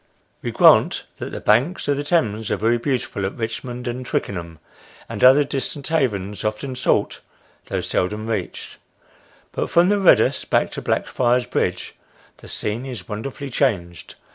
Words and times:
We 0.41 0.49
grant 0.49 1.03
that 1.19 1.31
the 1.31 1.39
banks 1.39 1.87
of 1.87 1.95
the 1.95 2.03
Thames 2.03 2.49
are 2.49 2.57
very 2.57 2.79
beautiful 2.79 3.23
at 3.23 3.37
Rich 3.37 3.63
mond 3.63 3.87
and 3.87 4.03
Twickenham, 4.03 4.57
and 5.07 5.23
other 5.23 5.43
distant 5.43 5.89
havens, 5.89 6.43
often 6.43 6.75
sought 6.75 7.19
though 7.67 7.81
seldom 7.81 8.25
reached; 8.27 8.77
but 9.51 9.69
from 9.69 9.89
the" 9.89 9.99
Ked 10.15 10.19
us" 10.19 10.43
back 10.45 10.71
to 10.71 10.81
Blackfriars 10.81 11.45
Bridge, 11.45 11.93
the 12.37 12.47
scene 12.47 12.83
is 12.83 13.07
wonderfully 13.07 13.51
changed. 13.51 14.15